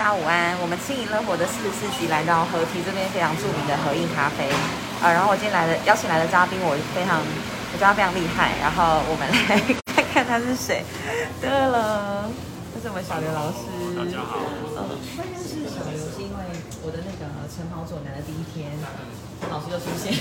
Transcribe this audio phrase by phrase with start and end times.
[0.00, 0.56] 家午安。
[0.64, 4.48] 我们轻盈乐活的四十四集来到合体这边非常著名的合印咖啡，
[5.04, 9.60] 呃，然后我今天来的邀请来的嘉宾，我非常我觉得他非常厉害，然后我们来
[9.92, 10.80] 看看他是谁。
[11.36, 12.24] 对了，
[12.72, 13.68] 这是我们小刘老师。
[13.92, 14.40] 大家好。
[14.72, 14.88] 呃，
[15.20, 16.40] 关键是小刘是因为
[16.80, 18.72] 我的那个晨跑走南的第一天，
[19.48, 20.12] 老师就出现，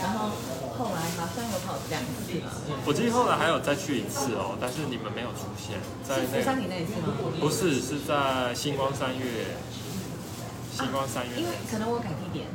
[0.00, 0.32] 然后
[0.76, 2.50] 后来好像有跑两次嘛。
[2.86, 7.14] 我记得后来还有再去一次哦，但是你们没有出现在那是山里那一次吗？
[7.38, 9.54] 不是，是在星光三月。
[10.70, 12.48] 星光三月因为可能我改地点，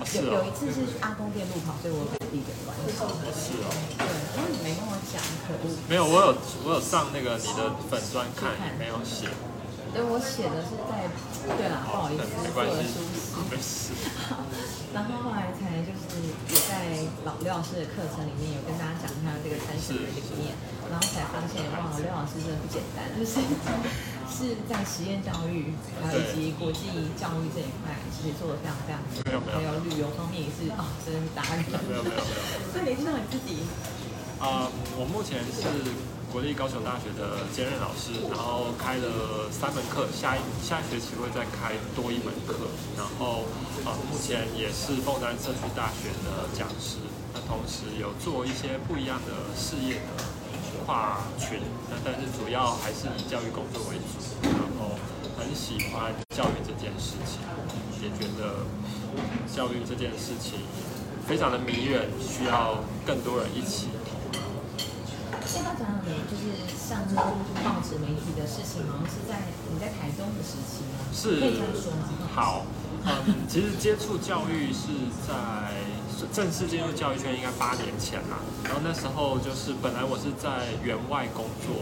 [0.00, 2.90] 哦是哦有有一次是去阿公店路跑，所以我改地点关系。
[3.38, 4.02] 是哦，对，
[4.34, 5.70] 因为你没跟我讲，可恶。
[5.86, 6.34] 没有，我有
[6.66, 9.30] 我有上那个你的粉砖看，你没有写。
[9.92, 11.08] 对，我写的是在，
[11.56, 13.40] 对啦，不好意思，没关系做了疏失。
[13.50, 13.92] 没事。
[14.92, 16.16] 然后后来才就是
[16.48, 20.56] 也在老廖老师的课程里面有跟大家讲一下这个三十的理念，
[20.88, 23.40] 然后才发现哇，廖老师真的不简单，就是
[24.28, 26.88] 是在实验教育还有以及国际
[27.20, 31.64] 教育这一块，其实做的非常非常没有没有还有旅游方面也是哦，真的是达人。
[31.68, 32.20] 没有没有没有。
[32.72, 33.64] 所以联系到你自己，
[34.40, 35.68] 啊、我目前是
[36.30, 43.44] 国立高雄大学的兼任老师，然后开了三门课，下一下学期会再开多一门课，然后
[43.84, 47.00] 呃，目前也是凤山社区大学的讲师，
[47.32, 55.00] 那同时有做一些不一样的事业的跨群，那但是主要还是以教育工作为主，然后
[55.38, 57.40] 很喜欢教育这件事情，
[58.04, 58.66] 也觉得
[59.48, 60.60] 教育这件事情
[61.26, 63.88] 非常的迷人，需要更多人一起
[65.48, 67.00] 先要讲讲你就是上
[67.64, 69.40] 报纸媒体的事情，好像是在
[69.72, 71.00] 你在台东的时期吗？
[71.10, 72.04] 是可以这样说吗？
[72.34, 72.66] 好，
[73.06, 75.72] 嗯，其实接触教育是在
[76.34, 78.44] 正式进入教育圈应该八年前啦。
[78.62, 81.80] 然后那时候就是本来我是在员外工作，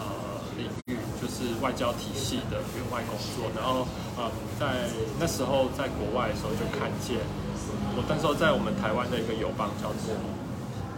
[0.00, 3.52] 呃，领域就是外交体系的员外工作。
[3.52, 3.86] 然后，
[4.16, 4.88] 嗯，在
[5.20, 7.20] 那时候在国外的时候就看见，
[7.92, 10.16] 我那时候在我们台湾的一个友邦叫做。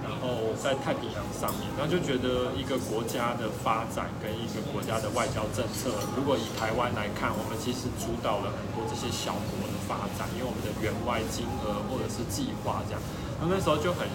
[0.08, 13.00] 然后在太平洋上面，然后就觉得一个国家的发展跟一个国家的外交政策，如果以台湾来看，我们其实主导了很多这些小国的发展，因为我们的援外金额或者是计划这样。
[13.36, 14.08] 然后那时候就很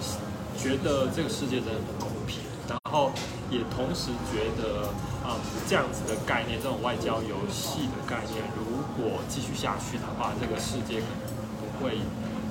[0.58, 3.14] 觉得这个世界真的不公平，然后
[3.48, 4.90] 也同时觉得，
[5.22, 5.38] 嗯，
[5.70, 11.30] 这样子的概念，这种外交游戏的概念，如果继续下去的话，这个世界可能
[11.62, 12.02] 不会。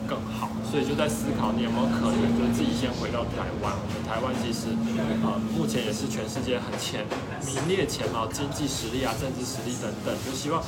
[0.07, 3.73] 更好，所以就在思考你有没有可能，就自己先回到台湾。
[3.73, 4.75] 我们台湾其实，
[5.23, 7.05] 呃，目前也是全世界很前
[7.45, 10.61] 名列前茅，经济实力啊、政治实力等等，就希望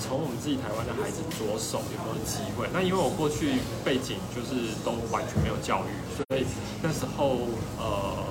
[0.00, 2.66] 从我们自己台湾的孩子着手，有没有机会？
[2.72, 6.44] 那因为我过去背景就是都完全没有教育，所以
[6.82, 7.48] 那时候
[7.78, 8.29] 呃，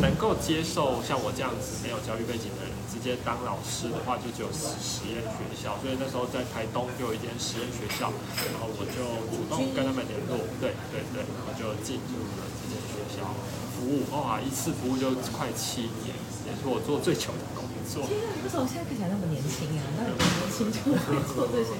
[0.00, 2.72] 能够接受像我这样子没有教育背景的人。
[2.88, 8.10] 直接当老师的话，就只有实验学校，所以那时候在台东就有一间实验学校，
[8.50, 8.98] 然后我就
[9.30, 13.22] 主动跟他们联络，对对对，然后就进入了这间学校
[13.70, 16.10] 服务，哇，一次服务就快七年，
[16.42, 18.02] 也是我做最久的工作。
[18.10, 19.82] 天啊，为什么现在看起来那么年轻啊？
[19.94, 21.78] 那你年轻就会做这些？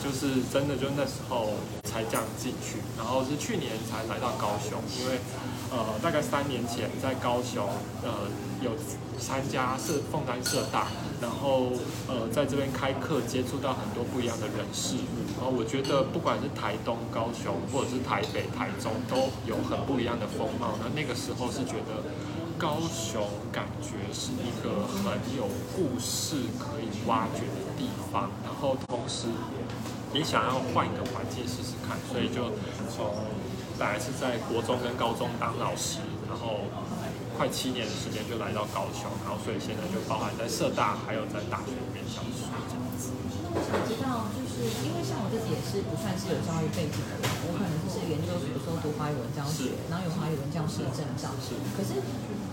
[0.00, 5.20] 就是真的，就那时候才这样进去，然后是去年才来到高雄，因为
[5.70, 7.68] 呃，大概三年前在高雄
[8.02, 8.28] 呃
[8.62, 8.72] 有
[9.20, 10.86] 参加社凤山社大，
[11.20, 11.72] 然后
[12.08, 20.78] 呃在这边开课，接触到很多不一样的人事物，然后我觉得不管是台东、高雄，或者是台北、台中，都有很不一样的风貌。
[20.80, 22.02] 那那个时候是觉得
[22.56, 29.28] 高雄感觉是一个很有故事可以挖掘的地方，然后同时。
[30.14, 32.50] 也想要换一个环境试试看，所以就
[32.88, 33.12] 从
[33.78, 36.66] 来是在国中跟高中当老师，然后
[37.38, 43.14] 快七年的时间就来到高雄，然后所以现在就包含在社大，还有在大学里面教书这样子。
[43.40, 51.30] 那我想知道，就是因为像我自己也是不算是有教育背景的人，我可能就是研究所的时候读华语文教学，然后有华语文教师的证照。
[51.38, 52.02] 是可是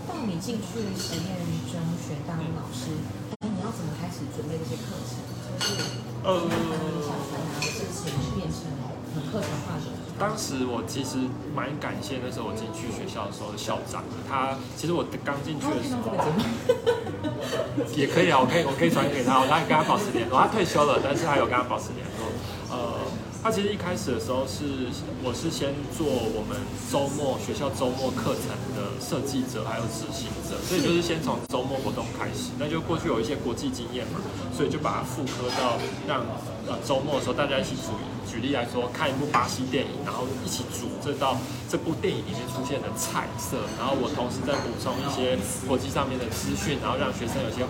[0.06, 2.94] 到你进去实验中学当老师，
[3.42, 5.18] 哎，你要怎么开始准备这些课程？
[5.58, 8.70] 就是呃，你想把哪个事情变成
[9.14, 9.96] 很课程化的？
[10.18, 11.18] 当时我其实
[11.54, 16.16] 蛮感谢那时候我进去学校的时候的校长，他其实我刚进去的时候。
[17.94, 20.38] 也可以啊，我可以我可以传给他，我还跟他保持联络。
[20.38, 22.32] 他退休了，但是还有跟他保持联络。
[22.72, 22.96] 呃，
[23.42, 24.88] 他其实一开始的时候是，
[25.22, 26.56] 我是先做我们
[26.90, 32.56] 周末学校周末课程的设计者，还有执行者，所以就是先从周末活动开始。
[32.58, 34.20] 那就过去有一些国际经验嘛，
[34.56, 35.76] 所以就把它复刻到
[36.08, 36.24] 让
[36.66, 37.92] 呃周末的时候大家一起煮。
[38.26, 41.38] 举例来说，看一部巴西电影，然后一起煮这道
[41.68, 47.62] 这部电影里面出现的菜色，然后我同时再补充一些国际上面的资讯，然后让学生有些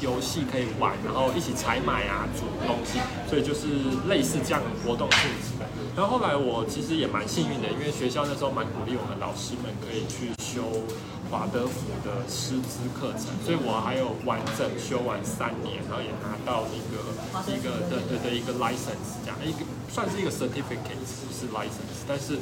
[0.00, 2.98] 游戏可以玩，然后一起采买啊，煮东西，
[3.28, 3.66] 所以就是
[4.08, 5.54] 类似这样的活动性质。
[5.96, 10.62] 然后后来我其实也蛮幸运的，因为学校那时候蛮鼓励我们老师们可以去修
[11.30, 16.98] 华德福的师资课程，所以我还有完整修完三年，然后也拿到一个
[17.46, 22.02] 一个的的的一个 license，这样一个算是一个 certificate，不是 license。
[22.08, 22.38] 但是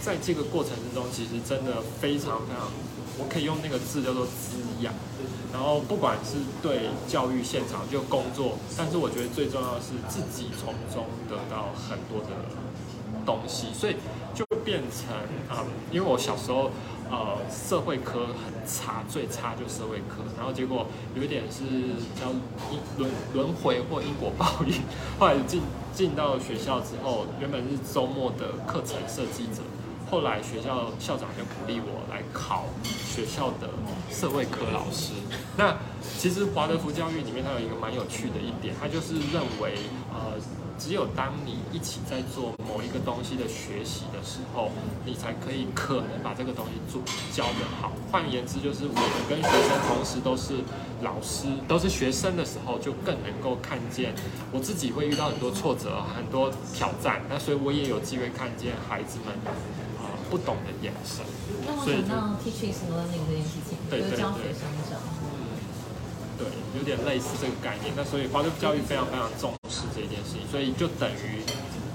[0.00, 2.70] 在这个过程之中，其实真的非常非常，
[3.18, 4.94] 我可以用那个字叫做滋养。
[5.52, 12.30] 然后不管是对教育现场就工作，但是我觉得最重要的是自己从中得到很多的。
[13.24, 13.94] 东西，所以
[14.34, 15.14] 就变成
[15.48, 16.70] 啊，因为我小时候
[17.10, 21.64] 呃社会科很差，最差就社会科，然后结果有一点是
[22.14, 22.30] 叫
[22.98, 24.74] 轮轮回或因果报应，
[25.18, 29.62] 后来进进到学校之后，原本是周末的课程设计者，
[30.10, 33.68] 后来学校校长就鼓励我来考学校的
[34.10, 35.14] 社会科老师。
[35.56, 35.76] 那
[36.18, 39.74] 其实华德福教育里面它有一个蛮有趣的一点，它就是认为
[40.12, 40.38] 呃。
[40.78, 44.70] 只有当你一起在做某一个东西的学习的时候，
[45.04, 47.02] 你才可以可能把这个东西做
[47.34, 47.92] 教得好。
[48.10, 50.62] 换言之，就是我们跟学生同时都是
[51.02, 54.14] 老师，都是学生的时候，就更能够看见
[54.52, 57.20] 我自己会遇到很多挫折、很多挑战。
[57.28, 59.34] 那所以我也有机会看见孩子们
[59.98, 61.24] 啊不懂的眼神。
[61.66, 65.00] 那我想到 teaching learning 这件事情，就是教学生长。
[66.38, 66.46] 对，
[66.78, 67.92] 有点类似这个概念。
[67.96, 71.42] 那所以华德福教育非常非常重视这件事情，所以就等于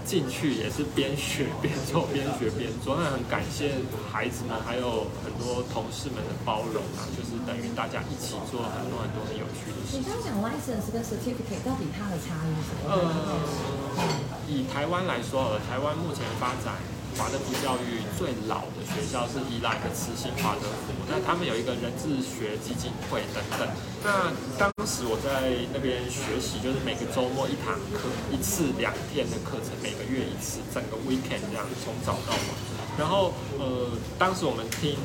[0.04, 3.00] 进去也是边学边做，边学边做。
[3.00, 3.80] 那很感谢
[4.12, 10.02] 孩子们还有很多同事们的包容啊，就是等于大家一起做很多很多很有趣的事情。
[10.02, 12.92] 你刚刚讲 license 跟 certificate 到底它的差异是什么？
[12.92, 14.04] 呃，
[14.48, 16.76] 以台湾来说，台湾目前发展。
[17.18, 23.68] 华德福教育最老的学校是依赖的慈心华德福，那他们有一个人智学基金会等等。
[24.04, 32.50] 那当时我在那边学习，就是每个周末一堂课，一次两天的课程，每个月一次，整个 weekend 这样从早到晚。
[32.98, 33.90] 然后呃，
[34.20, 34.98] 当时我们听，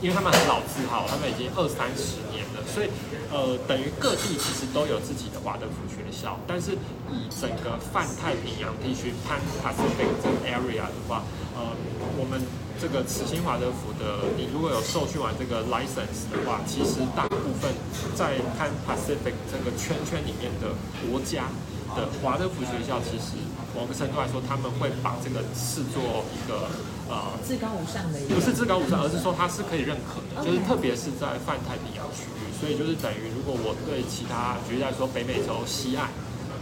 [0.00, 2.88] 因为他们很老字号，他们已经二三十年了，所以
[3.32, 6.72] 呃，等于各地其实都有自己的华德福学校，但是
[7.10, 11.22] 以整个泛太平洋地区 Pan Pacific 这个 area 的话。
[11.58, 11.74] 呃，
[12.16, 12.38] 我们
[12.80, 17.74] 这个慈心华德福的，你如果有受训完这个 license 的话，其实大部分
[18.14, 20.70] 在 Pan Pacific 这个圈圈里面的
[21.02, 21.50] 国家
[21.96, 23.38] 的华德福学校，其实
[23.74, 26.68] 某个程度来说，他们会把这个视作一个
[27.08, 36.10] 呃至高无上的，不是至高无上，而是说它是可以认可的，就是特别是在泛太平洋区域，所以就是等于如果我对其他举例来说，北美洲西岸。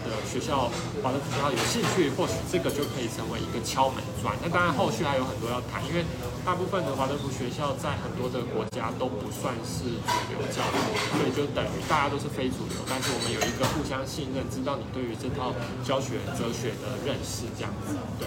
[0.06, 0.70] 的学校，
[1.02, 4.34] 华德福学校有兴趣，或许这个就可以成为一个敲门砖。
[4.42, 6.04] 那当然后续还有很多要谈，因为
[6.44, 10.78] 大部分的华德福学校在很多的国家都不算是主流教育，
[11.18, 12.78] 所以就等于大家都是非主流。
[12.88, 15.52] 但是我们有一个互相信任，知道你对于这套
[15.84, 18.26] 教学哲学的认识，这样子，对，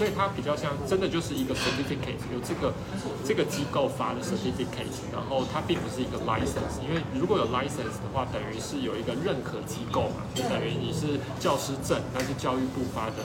[0.00, 2.72] 所以它比较像，真的就是一个 certificate，有这个
[3.20, 13.20] 这个机构发的 certificate，然后它并不是一个 license，因为如果有 license 的话，等于是有一个认可机构嘛，就等于你是教师证，但是教育部发的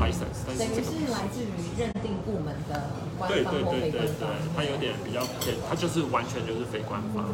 [0.00, 2.88] license，但是这个是来自于认定部门的
[3.20, 7.28] 官方或非官方，它有点比较偏，它就是完全就是非官方。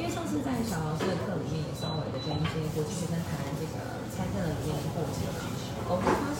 [0.00, 5.28] 因为上次在小老师的课里面也稍微的跟一些国际学生谈这个参政的理念过程，
[5.92, 6.32] 我们发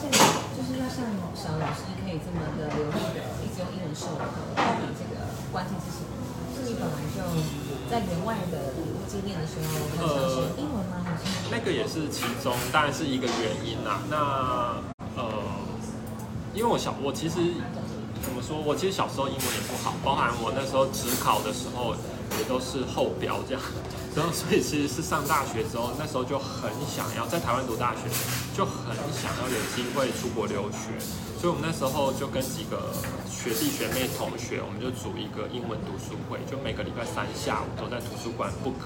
[0.71, 1.03] 就要像
[1.35, 4.23] 小老师可以这么的流利的一直用英文授课，
[4.55, 6.15] 到底这个关键是什么？
[6.55, 7.19] 是你本来就
[7.91, 8.71] 在员外的
[9.07, 11.03] 经验的时候很常学英文吗？
[11.03, 13.99] 还是那个也是其中，当然是一个原因啦。
[14.09, 14.79] 那
[15.19, 15.27] 呃，
[16.53, 17.35] 因为我小我其实
[18.23, 18.57] 怎么说？
[18.61, 21.95] 我其实小时候英文也不好，包含我那时候职考的时候
[22.43, 23.61] 都是后标这样。
[24.13, 28.01] 然后，所以其实是上大学之后，那时候就很想要在台湾读大学，
[28.55, 30.99] 就很想要有机会出国留学。
[31.39, 32.91] 所以我们那时候就跟几个
[33.31, 38.77] 学弟学妹同学，我们就组一个英文读书会，就每个礼拜三下午都在图书馆 book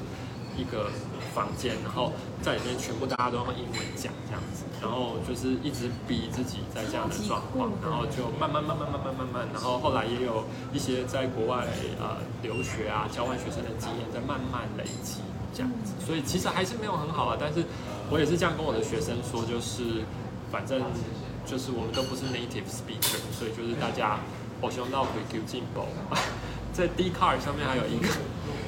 [0.55, 0.91] 一个
[1.35, 11.67] 房间，然后在里面全部大家都用英文讲这样子，然后就是一直逼自己在这样的状况，然后就慢慢慢慢慢慢慢慢，然后后来也有一些在国外
[11.99, 15.19] 呃留学啊交换学生的经验在慢慢累积。
[15.53, 17.37] 这样子，所以其实还是没有很好啊。
[17.39, 17.63] 但是
[18.11, 20.03] 我也是这样跟我的学生说，就是
[20.51, 20.81] 反反正
[21.45, 24.17] 就是我们都不是 native speaker，所以就是大家
[24.61, 25.85] 我希望到回 Q 进步。
[26.73, 28.07] 在 D card 上面还有一个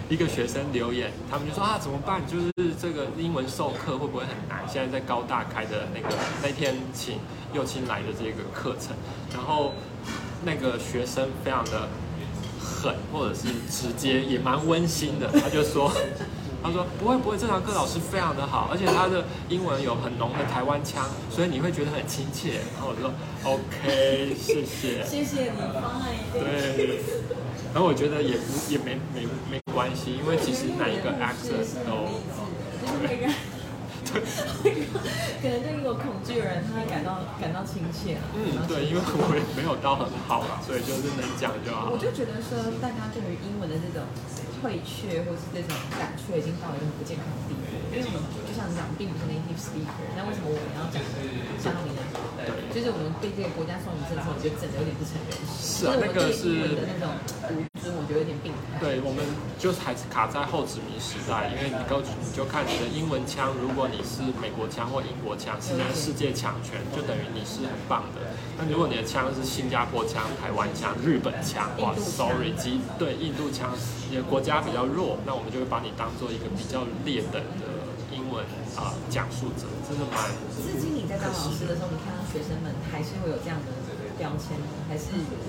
[0.09, 2.21] 一个学生留言，他们就说啊怎么办？
[2.25, 4.63] 就是这个英文授课会不会很难？
[4.67, 7.19] 现在在高大开的那个那天请
[7.53, 8.95] 右青来的这个课程，
[9.33, 9.73] 然后
[10.45, 11.89] 那个学生非常的
[12.61, 15.27] 狠，或者是直接，也蛮温馨的。
[15.41, 15.91] 他就说，
[16.63, 22.61] 他说不会不会，这堂课老师非常的好，而且他的英文有很浓的台湾腔，所以你会觉得很亲切。
[22.75, 23.11] 然后我就说
[23.43, 25.03] OK，谢谢。
[25.03, 26.31] 谢谢你，fine。
[26.31, 26.99] 对，
[27.73, 32.09] 然后我觉得也不也没没没关系，因为其实哪一个 accent 都
[35.37, 38.25] 可能对于有恐惧的人，他会感到感到亲切啊。
[38.33, 41.97] 嗯对，因为我也没有到很好啦， 所以就是能讲就好我。
[42.01, 44.01] 就觉得说，大家对于英文的这种
[44.57, 47.69] 退却或是这种胆怯，已经到了一个很不健康的地步。
[47.93, 50.97] 因为我们就像你讲，并不是 native speaker，那为什么我们要讲
[51.61, 55.53] 相当的对就是我们对这个国家送礼政策，我觉得整的有点不成人形。
[55.61, 57.13] 是啊那个是的那种
[58.15, 58.79] 有点病态。
[58.79, 59.23] 对，我们
[59.59, 68.21] 就是还是卡在后殖民时代，因为你够你就看你的英文腔，如果你是美国腔或英国腔，是在世界强权，就等于你是很棒的。
[68.57, 73.73] 那如果你的腔是新加坡腔、台湾腔、日本腔，哇，sorry，及对印度腔，
[74.09, 77.65] 你的国家比较弱，那我们就会把你当做一个比较劣等的
[78.09, 78.45] 英文
[78.77, 83.69] 啊、讲述者，真的蛮至今你在当老师的时候，你看到学生们还是会有这样的
[84.17, 84.57] 标签？
[84.89, 85.05] 还是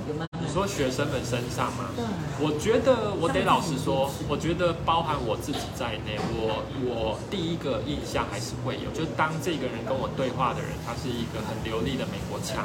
[0.08, 0.52] 有慢慢你？
[0.52, 1.90] 说学生们身上吗？
[1.96, 2.04] 对
[2.40, 12.64] 我觉得我得老实说，我觉得包含我自己在内，我我第一个印象还是会有，就是当这个人跟我对话的人，他是一个很流利的美国腔，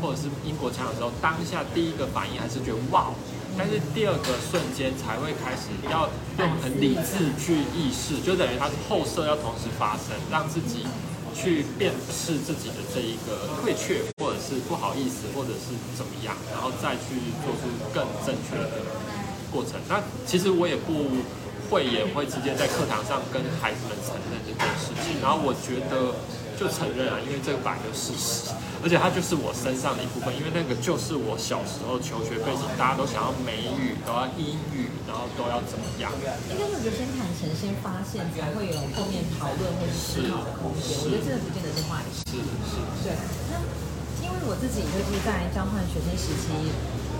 [0.00, 3.10] 或者是英国腔的时候，当下第一个反应还是觉得哇，
[3.56, 6.08] 但是第二个瞬间才会开始要
[6.38, 10.86] 用很理智去意识，就等于它是后设要同时发生，让自己
[11.34, 18.80] 去辨识自己的这一个退却，或者是不好意思，或者是怎么样，然后再去做出更正确的
[19.50, 19.74] 过程。
[19.88, 21.10] 那其实我也不
[21.68, 26.14] 会也会直接在课堂上跟孩子们承认这件事情，然后我觉得
[26.56, 36.12] 就承认啊，因为这个本来就是事实，而且它就是我身上的一部分，因为那个就是我小时候求学背景，大家都想要美语，都要英语，然后都要怎么样。
[36.52, 41.00] 应该是我觉得先坦诚、先发现，才会有后面讨论或者思考的空间。
[41.00, 42.28] 我觉得这个不见得是坏事。
[42.28, 42.72] 是是
[43.08, 43.16] 对，
[43.48, 43.56] 那
[44.20, 46.52] 因为我自己就是在交换学生时期，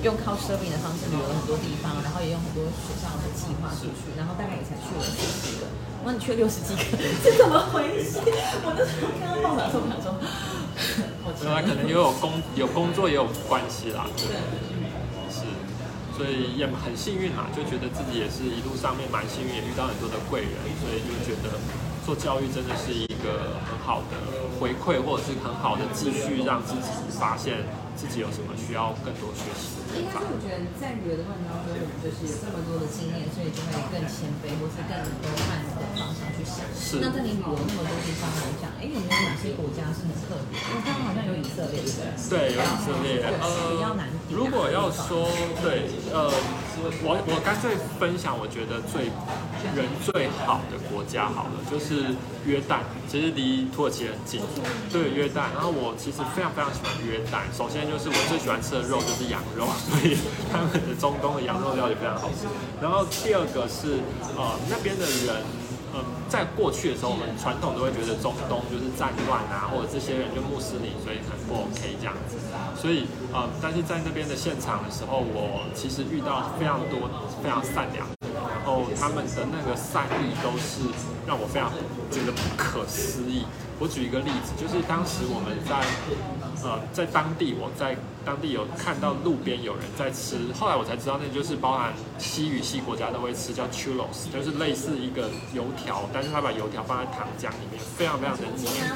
[0.05, 5.17] 用 couch surfing 的方式旅游了很多地方，然后也用很多学校的计划出去，然后大概也才去了十
[5.49, 5.73] 几个。
[6.05, 6.85] 我说你去了六十几个，
[7.25, 8.21] 是怎么回事？
[8.21, 10.64] 我那时候看到报道的时候，我想说，我
[11.41, 14.27] 对啊，可能也有工有工作也有关系啦，对，
[15.31, 15.47] 是，
[16.17, 20.51] 所以也很幸运啦，就觉得自己也是一路上面蛮幸运，也遇到很多的贵人，
[20.83, 21.59] 所以就觉得
[22.05, 24.19] 做教育真的是一个很好的
[24.59, 27.59] 回馈，或者是很好的继续让自己发现
[27.95, 30.35] 自己有什么需要更多学习的地方应该是。
[30.35, 36.67] 我觉得在旅游的过程当中，我们就是有这么多的经验，所以就会更谦卑，或是更能够换一个方向去想。
[36.75, 40.59] 是那在你旅游那么多地方来讲，哎，有没有哪些国家是很特别？
[40.59, 42.05] 因为刚刚好像有以色列，对不对？
[42.29, 45.31] 对，有以色列，呃比较呃难如果要说
[45.63, 46.29] 对，呃，
[47.03, 49.07] 我我干脆分享，我觉得最
[49.75, 52.15] 人最好的国家好了，就是
[52.45, 54.43] 约旦，其实离土耳其很近，
[54.91, 55.53] 对约旦。
[55.55, 60.19] 然后我其实非常非常喜欢约旦，首先就是我最喜欢吃的肉就是羊肉，所以
[60.51, 62.47] 他们的中东的羊肉料理非常好吃。
[62.81, 64.01] 然后第二个是
[64.37, 65.43] 呃那边的人。
[65.97, 72.35] 嗯，在过去的时候，我们传统都会觉得中东就是战乱啊，或者这些人就穆斯林，所以很不 OK 这样子。
[72.85, 77.09] 所以，呃，但是在那边的现场的时候，我其实遇到非常多
[77.43, 80.93] 非常善良，然后他们的那个善意都是
[81.27, 81.73] 让我非常
[82.13, 83.47] 觉得不可思议。
[83.81, 85.81] 我举一个例子，就是当时我们在
[86.63, 98.93] 呃在当地，我在当地有看到路边有人在吃，后来我才知道那就是包含西语系国家都会吃，叫 churros，就是类似一个油条，但是他把油条放在糖浆里面，非常非常的黏，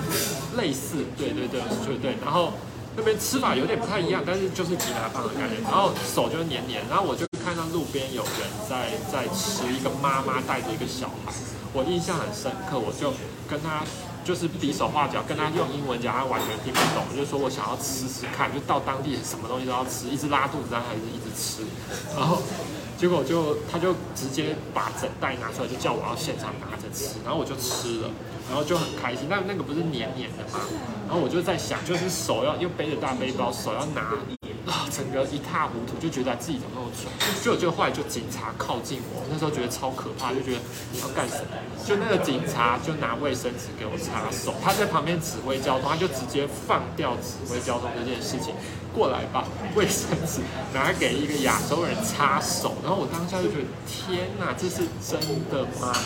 [0.60, 2.52] 类似，对对对对对，然后。
[2.98, 11.32] 那边吃法有点不太一样，但是就是吉拿棒的感觉，然后手就黏黏，然后我就看到路边有人在在吃，一个妈妈带着一个小孩，
[11.72, 13.14] 我印象很深刻，我就
[13.48, 13.84] 跟他
[14.24, 21.62] 就是比手画脚，跟他用英文讲，他完全听不懂，我就说我想要吃吃看，就到当地什么东西都要吃，一直拉肚子，但还是一直吃，
[22.18, 22.42] 然后
[22.98, 28.10] 结果就他就直接把整袋拿出来，就叫我要现场拿着吃，然后我就吃了，
[28.48, 30.58] 然后就很开心，但那个不是黏黏的吗？
[31.06, 34.10] 然后我就在想，就是手要又背着大背包，手要拿
[34.68, 37.10] 啊，整个一塌糊涂，就觉得自己怎么那么蠢。
[37.42, 40.58] 就就后来就警察靠近我，那时候觉得超可怕，就觉得
[40.92, 41.56] 你要干什么？
[41.86, 48.52] 就那个警察就拿卫生纸给我擦手，他在旁边指挥交通，他就直接放掉指挥交通这件事情，
[48.94, 49.42] 过来把
[49.74, 50.42] 卫生纸
[50.74, 52.76] 拿给一个亚洲人擦手。
[52.84, 55.96] 然后我当下就觉得天哪，这是真的吗？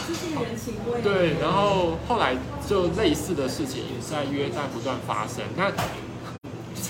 [1.02, 2.36] 对，然后后来
[2.68, 5.42] 就类似的事情在约旦不断发生。
[5.56, 5.68] 那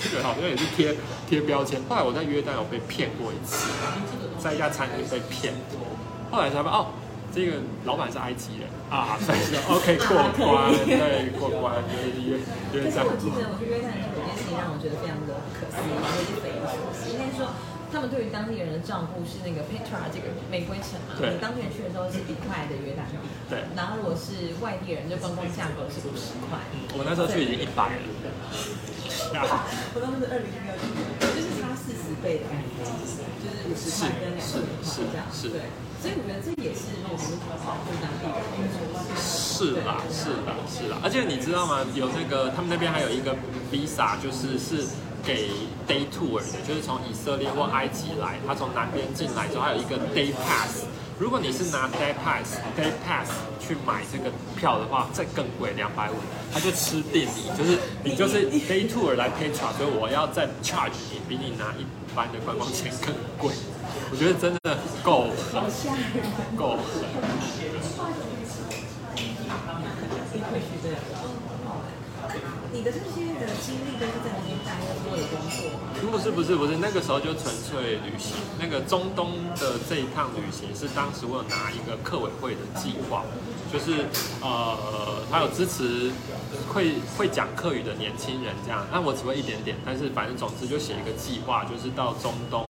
[0.02, 0.94] 这个好像也是贴
[1.28, 1.80] 贴标签。
[1.88, 3.68] 后来我在约旦有被骗过一次，
[4.38, 5.54] 在一家餐厅被骗，
[6.30, 6.86] 后来才发现哦，
[7.34, 12.38] 这个老板是埃及人啊，所以说 OK 过关，对过关就是约
[12.72, 13.04] 约旦。
[13.04, 17.10] 我记得我去约旦的时候，有件事情让我觉得非常的不可思议，也是匪夷所思。
[17.10, 17.52] 应该说。
[17.92, 21.12] 他们对于当地人的照顾是那个 Petra 这个玫瑰城嘛？
[21.20, 21.28] 对。
[21.28, 23.20] 你当地人去的时候是一块的约旦币。
[23.52, 23.68] 对。
[23.76, 26.56] 然后如果是外地人，就观光价格是五十块。
[26.96, 28.08] 我那时候去已经一百了。
[29.92, 30.80] 我当时是二零一六年，
[31.20, 32.80] 就是差四十倍的感觉，
[33.44, 35.28] 就是五十块跟两十块这样。
[35.28, 35.52] 是。
[35.52, 35.68] 对。
[36.00, 37.20] 所以我觉得这也是如何
[37.60, 38.40] 保护当地人。
[39.20, 40.96] 是啦，是啦，是啦。
[41.04, 41.84] 而且你知道吗？
[41.94, 43.36] 有那个他们那边还有一个
[43.70, 44.88] visa，就是是。
[45.24, 45.50] 给
[45.86, 50.84] day tour 的，就是从以色列或埃及来，他从南边进来之后，还有一个 day pass。
[51.18, 56.14] 如果你是拿 day pass day pass 去买这个票的话，再更贵两百五，
[56.52, 63.54] 他就吃定你，就是你就是 day tour 来 pay charge，所以我要再 charge 你，比你拿一般的观光钱更贵。
[64.10, 65.62] 我觉得真的够狠，
[66.56, 67.04] 够狠。
[72.72, 74.32] 你的这些的经历都是在
[75.30, 75.70] 工作？
[76.10, 78.36] 不是不是不是，那个时候就纯粹旅行。
[78.58, 83.22] 那个中东的这一趟旅行是当时我有拿一个客委会的计划，
[83.72, 84.06] 就是
[84.40, 86.10] 呃，他有支持
[86.72, 88.86] 会会讲客语的年轻人这样。
[88.92, 92.64] 那我只会一点点，但是反正总之就写一个计划，就是到中东。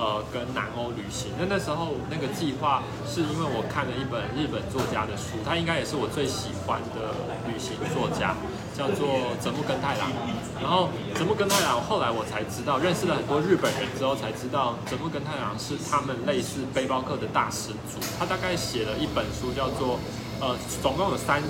[0.00, 7.12] 呃，跟南欧旅行，那那时候那个计划是因为我看了一本日本作家的书，他应该也是我最喜欢的
[7.44, 8.32] 旅行作家，
[8.72, 10.08] 叫做泽木根太郎。
[10.56, 18.00] 然后泽木根太郎后来我才知道，认识了很多日本人之后才知道，泽木根太郎是他们类似背包客的大始祖。
[18.18, 20.00] 他大概写了一本书，叫做
[20.40, 21.44] 呃，总共有三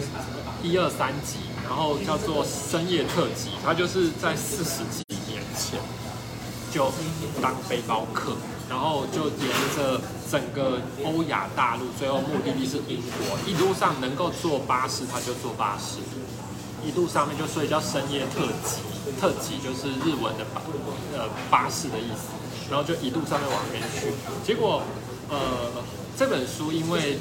[0.60, 5.78] 一二三集，然后叫做深夜特辑，他就是在四十几年前。
[6.72, 6.92] 就
[7.42, 8.36] 当背包客，
[8.68, 10.00] 然后就沿着
[10.30, 15.98] 整个欧亚大陆，最后目的地是英国，一路上能够坐巴士他就坐巴士，
[16.86, 18.80] 一路上面就所以叫深夜特辑，
[19.20, 20.62] 特辑就是日文的巴
[21.16, 22.30] 呃巴士的意思，
[22.70, 24.12] 然后就一路上面往那边去，
[24.46, 24.82] 结果
[25.28, 25.38] 呃
[26.16, 27.18] 这本书因为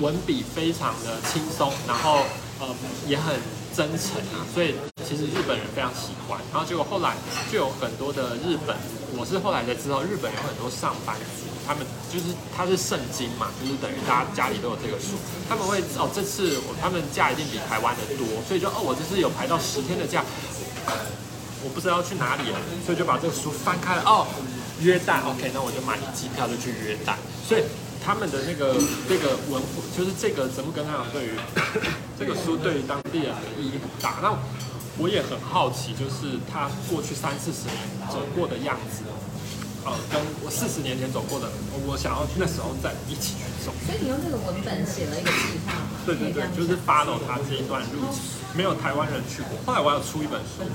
[0.00, 2.24] 文笔非常的轻松，然后
[2.60, 2.66] 呃
[3.06, 3.34] 也很。
[3.72, 4.74] 真诚啊，所以
[5.10, 6.38] 其实日本人非常喜欢。
[6.52, 7.16] 然后结果后来
[7.50, 8.76] 就有很多的日本，
[9.18, 15.18] 我是后来才知道，日本有很多上班族，他们就是他是圣经嘛，就是等于大家家里都有这个书，
[15.48, 20.22] 他们会哦这次我他们假一定比台湾的多，所以就哦我这次有排到十天的假，
[21.66, 24.30] 我不知道要去哪里了，所以就把这个书翻开了哦，
[24.78, 27.64] 约旦 OK，那我就买机票就去约旦，所以。
[28.02, 28.72] 他们的那个
[29.06, 29.60] 这个文，
[29.94, 31.04] 就是这个怎么跟他讲？
[31.12, 31.30] 对于
[32.18, 34.16] 这个书对于当地人的意义很大。
[34.22, 34.32] 那
[34.98, 37.78] 我也很好奇，就是他过去三四十年
[38.10, 39.04] 走过的样子，
[39.84, 41.48] 呃，跟我四十年前走过的，
[41.86, 43.72] 我想要那时候再一起去走。
[43.86, 45.96] 所以你用这个文本写了一个计划吗？
[46.04, 48.20] 对对对，就是 follow 他这一段路程，
[48.52, 49.56] 没有台湾人去过。
[49.64, 50.68] 后来我要出一本书，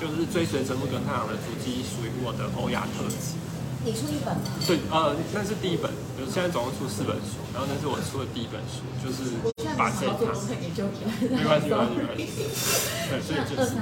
[0.00, 3.38] 就是追随泽木跟太阳的足迹，属于我的欧亚特辑。
[3.86, 4.42] 你出一本吗？
[4.66, 9.30] 对，呃，那是第一本，就现在总共出四本书，然后那是我出的第一本书，就是
[9.78, 10.26] 把这一套。
[11.30, 12.26] 没关系，没关系，没关系。
[13.06, 13.78] 对，所以就是。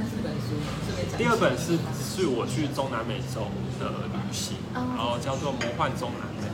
[1.16, 3.48] 第二本是是我去中南美洲
[3.80, 6.52] 的旅行，然后叫做《魔幻中南美》，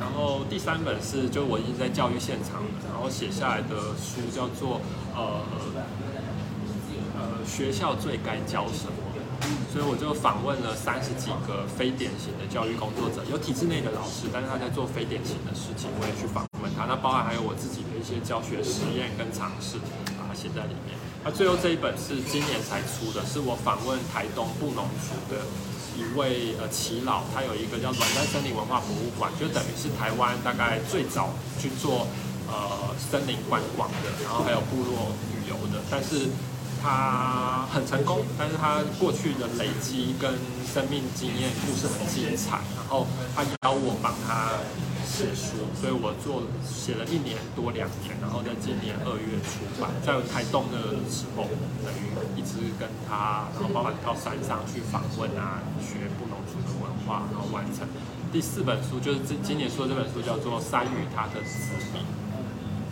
[0.00, 4.80] 然后第三本是就我已经在教育现场了，然后写下来的书叫做
[5.14, 5.46] 呃
[7.14, 9.13] 呃学校最该教什么。
[9.72, 16.86] 所以我就访问了三十几个非典型的教育工作者，有体制内的老师，但是他在做非典型的事情，我也去访问他。
[16.86, 19.82] 那包含还有我自己的一些教学实验跟尝试，
[20.14, 20.94] 把它写在里面。
[21.24, 25.42] 那最后这一本是今年才出的，是我访问台东布农族的
[25.98, 32.06] 一位呃耆老，他有一个叫软山森林文化博物馆，就等于是台湾大概最早去做
[32.46, 36.30] 呃森林观光的，然后还有部落旅游的，但是。
[36.84, 40.28] 他很成功，但是他过去的累积跟
[40.68, 44.60] 生命经验故事很精彩，然后他邀我帮他
[45.08, 51.48] 写书，所以我做写了一年多两年，然后在今年二月出版，在台东的时候，
[51.80, 57.88] 等于一直跟他，然后包含到山上去访问啊，学布农族的文化，然后完成
[58.28, 62.04] 第四本书，就是今今年出的这本书叫做《山与他的子民》。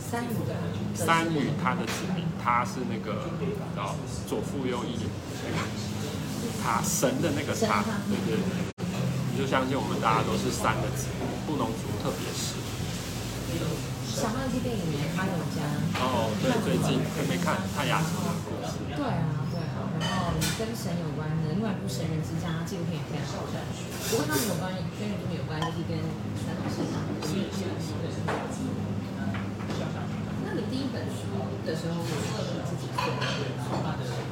[0.00, 0.52] 三语的
[0.94, 3.30] 山与他的子民，他是那个
[3.78, 3.94] 哦
[4.26, 4.98] 左腹右翼
[5.46, 5.62] 那个
[6.62, 8.50] 他神的那个他，对对对，
[9.30, 12.58] 你就相信我们大家都是三的子民，布农族特别是。
[14.12, 14.82] 想到一部电影
[15.16, 15.62] 《他有家》，
[15.96, 18.76] 哦，对，最近还没看泰雅族的故事。
[18.92, 23.64] 对啊，对啊，然后跟神有关的另外一部《神人之家》纪录片也非常好看，
[24.12, 24.68] 不过他们有关
[25.00, 25.96] 跟原住民有关，就是跟
[26.44, 27.48] 三岛市场有关系。
[28.28, 29.11] 那你
[30.72, 31.28] 第一本书
[31.66, 33.04] 的时候，我做了自己做，
[33.58, 34.31] 然后画的。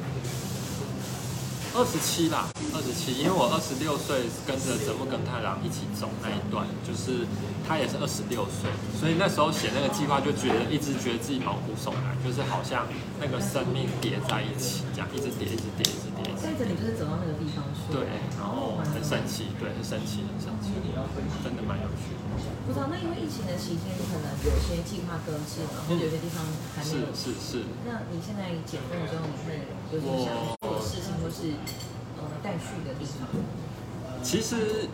[1.73, 7.23] 二十七啦，二十七，因为我二十六岁跟着泽木跟太郎一起走那一段，就是
[7.63, 8.67] 他也是二十六岁，
[8.99, 12.83] 所以那时候写那个计划就觉得一直觉得自己毛骨悚然，就是好像
[13.23, 16.27] 那个生命叠在一起，这样一直叠，一直叠，一直叠。
[16.35, 17.87] 在这里就是走到那个地方去。
[17.87, 18.03] 对，
[18.35, 20.75] 然后很神奇，对，很神奇，很神奇，
[21.39, 22.11] 真的蛮有趣。
[22.67, 26.43] 不知道，那因为疫情的期间，可能有些计划搁置嘛，或者有些地方
[26.75, 27.07] 还没有。
[27.15, 27.63] 是是是。
[27.87, 29.63] 那你现在解封之后，你会
[29.95, 31.53] 有什么想事情，或是
[32.17, 33.27] 呃待续的地方？
[34.23, 34.89] 其实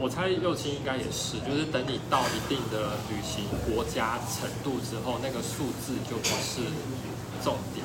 [0.00, 6.64] 我猜右青应该也是，就是等你到一定的旅行国家程度之后，那个数字就不是
[7.44, 7.84] 重点，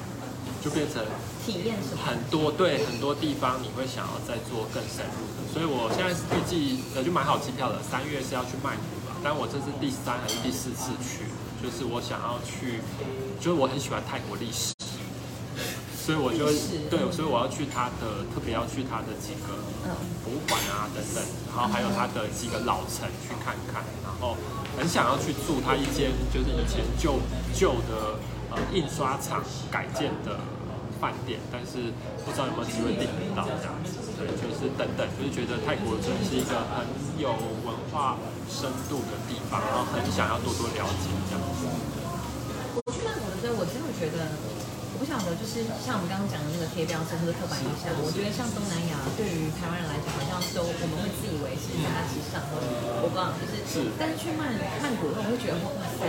[0.64, 1.04] 就变成
[1.46, 2.04] 体验什么？
[2.04, 11.28] 很多对很多地方你会想要再做更深入的，所以我现在预计呃就买好机票了，三月是要去曼谷嘛，但我这是第三还是第四次去，
[11.64, 12.80] 就是我想要去，
[13.40, 14.74] 就是我很喜欢泰国历史。
[16.02, 16.50] 所以我就
[16.90, 19.54] 对，所以我要去他的，特别要去他的几个
[20.26, 21.22] 博物馆啊等等，
[21.54, 24.34] 然后还有他的几个老城去看看，然后
[24.74, 27.22] 很想要去住他一间就是以前旧
[27.54, 28.18] 旧的
[28.50, 30.42] 呃印刷厂改建的
[30.98, 31.94] 饭店，但是
[32.26, 36.82] 不知道有没有机会订得到这样子，对，就是等等，就是觉得泰国真的是一个很
[37.22, 37.30] 有
[37.62, 38.18] 文化
[38.50, 41.70] 深度的地方，然后很想要多多了解这样子。
[42.82, 44.26] 我去曼谷的时候，我真的觉得。
[45.02, 56.06] 不晓得，就是像我们刚刚讲的那个贴标签或者刻板印象，我觉得像东南亚对于台湾人来讲，好像都我们会自以为是大时尚，我不知道，就是，但是去曼曼谷，我会觉得哇塞，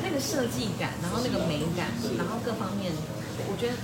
[0.00, 2.88] 那个设计感，然后那个美感，然后各方面，
[3.44, 3.76] 我觉得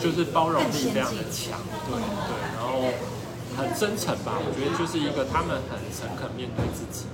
[0.00, 2.88] 就是包容力非常的强，对对，然后
[3.52, 7.04] 很真诚吧，我觉得就是一个他们很诚恳面对自己。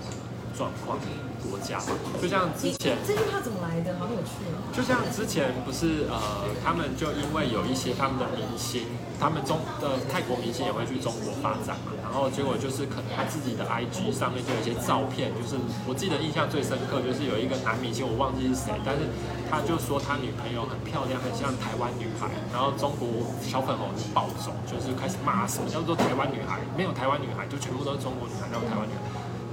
[0.56, 0.98] 状况
[1.44, 3.94] 国家嘛，就像之前这句话怎么来的？
[4.00, 4.58] 好有趣哦！
[4.72, 8.82] 就像之前不是呃，他们就因为有一些他们的明星，
[9.20, 15.54] 他们中的泰国明星也会去中国发展嘛，然后结果就是可能他自己的 IG 上面就有一些照片，就是
[15.86, 19.06] 我记得印象最深刻就是有一个男明星，我忘记是谁，但是
[19.46, 23.06] 他就说他女朋友很漂亮，很像台湾女孩，然后中国
[23.38, 29.04] 小粉红就暴走，就是开始骂什么叫做台湾女孩，没有台湾女孩，就全部都是中国女孩，没有台湾女孩。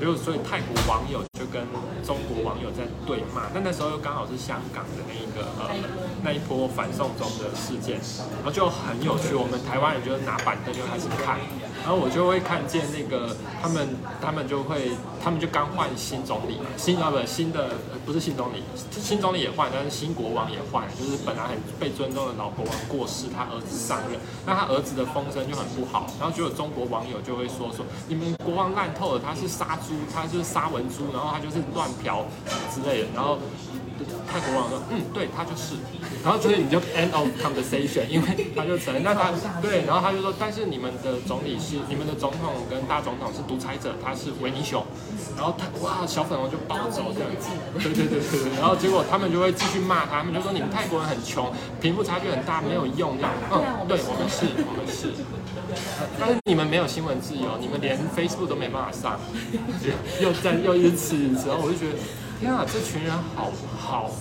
[0.04, 1.64] 就所以泰国网友就跟
[2.06, 5.72] 中国网友在对骂，但那时候又刚好是香港的那一个呃
[6.22, 8.02] 那一波反送中的事件，
[8.36, 11.40] 然后就很有趣，我们台湾人就拿板凳就开始看。
[11.84, 13.90] 然后我就会看见那个他们，
[14.22, 14.92] 他们就会，
[15.22, 17.72] 他们就刚换新总理，新啊不新的
[18.06, 32.24] 不是新总理，新总理也换，但是新国王也换，就是本来很被尊重的老国王过世，他儿子上任，那他儿子的风声就很不好，然后就有中国网友就会说说你们国王烂透了，他是杀猪，他就是杀文猪，然后他就是乱嫖
[32.74, 33.38] 之类的，然后。
[34.28, 35.76] 泰国网说，嗯，对他就是，
[36.24, 44.84] 然后所以你就 end of conversation，因为他就承认，那他对，然后他就说，但是你们的总理是你们的总统跟大总统是独裁者，他是维尼熊，
[45.38, 47.30] 然后他哇，小粉红就暴走这样，
[47.78, 55.14] 对对对对对，然后结果他们就会继续骂他们，就说你们泰国人很穷，贫富差距很大，没有用这样，嗯，对我们是，我们是，
[56.20, 59.20] 但是你们没有新闻自由，你们连 Facebook 都没办法上，
[60.20, 61.98] 又在又一次然后，我就觉得。
[62.44, 64.12] 天啊，这群人好好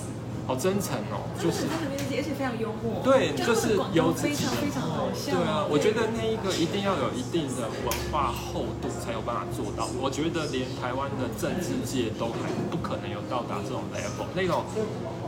[0.47, 5.35] 好真诚哦，就是而且非常幽默，对，就是有非常非常好笑。
[5.35, 9.89] 对啊，我觉得那一个一定要有一定的文化厚度才有办法做到。
[9.99, 14.63] 我觉得连台湾的政治界都还不可能有到达这种 level，那种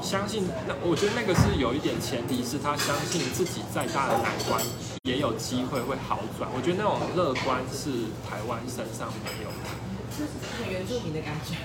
[0.02, 4.62] 相信那我觉得那个是有一点前提是他相信自己再大的难关
[5.02, 6.46] 也有机会会好转。
[6.54, 9.66] 我觉得那种乐观是台湾身上没有的，
[10.14, 10.30] 就是
[10.60, 11.58] 很原住民的感觉。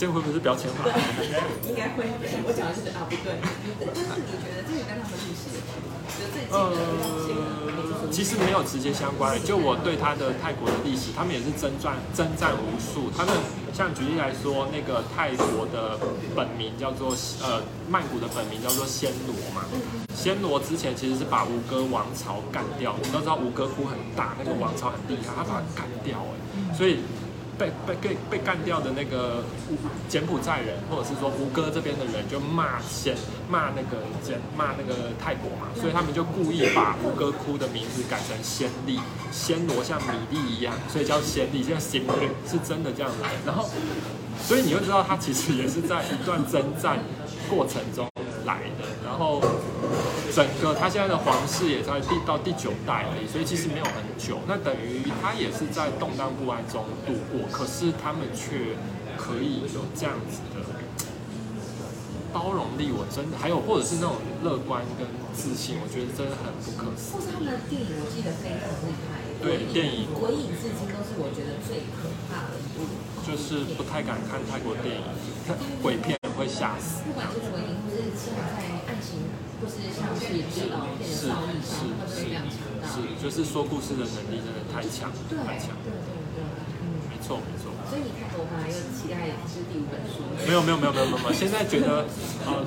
[0.00, 0.88] 这样会不会是标签化？
[1.68, 2.08] 应该会。
[2.48, 3.36] 我讲的是啊，不对。
[3.84, 5.52] 但是你觉得这个跟他们历史，
[6.16, 9.36] 就最近呃，其实没有直接相关。
[9.44, 13.12] 就我对他的泰国的历史，他们也是征战征战无数。
[13.12, 13.36] 他们
[13.76, 16.00] 像举例来说，那个泰国的
[16.32, 17.12] 本名叫做
[17.44, 19.68] 呃曼谷的本名叫做暹罗嘛。
[20.16, 22.96] 暹罗之前其实是把吴哥王朝干掉。
[23.04, 27.04] 你都知道吴哥窟很大，那个王朝很厉害，他把它干掉哎，所以。
[27.60, 29.44] 被被被被干掉的那个
[30.08, 33.14] 柬埔寨人，或者是说吴哥这边的人，就骂先
[33.50, 38.98] 骂那个柬骂那个泰国嘛，所以他们就故意把吴哥窟的名字改成暹粒，
[39.30, 43.28] 暹罗像米粒一样，所以叫暹粒，现在暹粒是真的这样来。
[43.44, 43.68] 然后，
[44.42, 46.98] 所以你会知道，他其实也是在一段征战
[47.50, 48.08] 过程中
[48.44, 48.86] 来的。
[49.04, 49.42] 然后。
[50.30, 54.38] 整个他现在的皇室也在第到第九代而已，所以其实没有很久。
[54.46, 58.78] 那等于他也是在动荡不安中度过，可是他们却
[59.18, 60.62] 可以有这样子的
[62.30, 65.02] 包容力，我真的还有或者是那种乐观跟
[65.34, 67.18] 自信，我觉得真的很不可思议。
[67.18, 69.18] 或是他们的电影，我记得非常厉害。
[69.42, 72.86] 对电影，鬼影至今都是我觉得最可怕的一部。
[73.26, 75.04] 就是不太敢看泰国电影，
[75.82, 77.02] 鬼片会吓死。
[77.04, 77.69] 不管是鬼影，或是
[78.20, 78.40] 现在
[78.86, 79.24] 爱情。
[79.60, 81.28] 不是像是是呃，是
[81.60, 82.32] 是是
[82.88, 85.12] 是，就是说故事的能力真的太强，
[85.44, 86.40] 太强，对对对，
[86.80, 87.68] 嗯，没错没错。
[87.90, 90.24] 所以你看我本来又期待是第五本书。
[90.48, 92.06] 没有没有没有没有没有，现在觉得
[92.46, 92.64] 呃，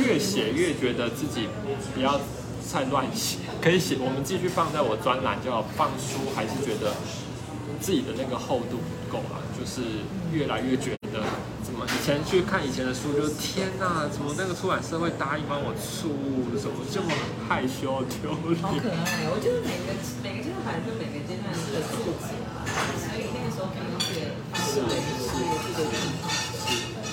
[0.00, 1.48] 越写越觉得自己
[1.92, 2.18] 不要
[2.64, 5.60] 太乱写，可以写，我们继续放在我专栏就好。
[5.76, 6.96] 放书还是觉得
[7.78, 9.82] 自己的那个厚度不够啊，就是
[10.32, 10.96] 越来越觉
[11.86, 16.14] 以前去看以前的书，就天哪，怎么那个出版社会答应帮我出？
[16.58, 17.10] 怎么这么
[17.48, 18.62] 害羞丢脸？
[18.62, 19.26] 好可爱！
[19.32, 19.90] 我觉得每个
[20.22, 22.62] 每个阶段反正就每个阶段的作者啊，
[23.02, 24.06] 所以那个时候可能会
[24.54, 25.30] 是是是
[25.74, 26.30] 这个地方。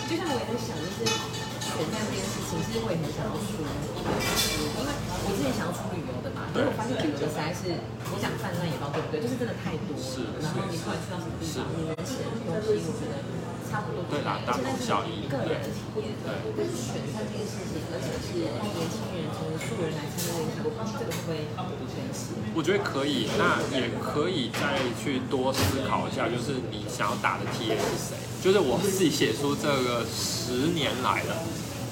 [0.05, 4.89] 就像我也在想，就是选战这件事情，其实我也很想要出，因为
[5.25, 9.17] 我之前想要出旅游的嘛，但我发现旅游的实在是你讲泛滥也包对不对？
[9.21, 13.48] 就是真的太多了，然后你突然去到什么地方，你能写的东西，我觉得。
[13.69, 15.29] 差不多对啦，大同小异。
[15.29, 18.49] 个人体验，对，但是选上这件事情，而且是年
[18.89, 22.33] 轻人从素人来参加这个，我不知道这个会不会分析。
[22.55, 28.17] 我觉得可以，那也可以再去多思考一下，就是你想要打的 TA 是谁？
[28.41, 31.37] 就是我自己写出这个十年来了，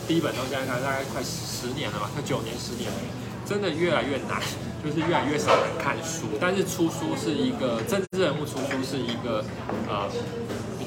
[0.07, 2.97] 第一本到现在看大概快十年了吧，快九年十年了，
[3.45, 4.41] 真的越来越难，
[4.81, 6.25] 就是越来越少人看书。
[6.41, 9.45] 但是出书是一个政治人物出书是一个
[9.87, 10.09] 呃。